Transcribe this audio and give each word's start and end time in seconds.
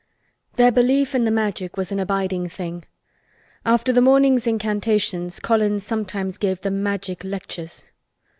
Their 0.53 0.71
belief 0.71 1.13
in 1.13 1.25
the 1.25 1.29
Magic 1.29 1.77
was 1.77 1.91
an 1.91 1.99
abiding 1.99 2.49
thing. 2.49 2.85
After 3.63 3.93
the 3.93 4.01
morning's 4.01 4.47
incantations 4.47 5.39
Colin 5.39 5.79
sometimes 5.79 6.39
gave 6.39 6.61
them 6.61 6.81
Magic 6.81 7.23
lectures. 7.23 7.83